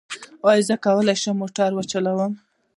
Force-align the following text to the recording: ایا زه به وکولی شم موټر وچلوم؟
ایا 0.49 0.61
زه 0.67 0.75
به 0.81 0.89
وکولی 0.95 1.15
شم 1.21 1.35
موټر 1.41 1.69
وچلوم؟ 1.73 2.33